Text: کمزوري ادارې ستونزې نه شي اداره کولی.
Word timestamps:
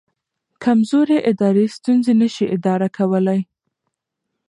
کمزوري 0.63 1.17
ادارې 1.31 1.65
ستونزې 1.77 2.13
نه 2.21 2.27
شي 2.33 2.45
اداره 2.55 2.87
کولی. 2.97 3.39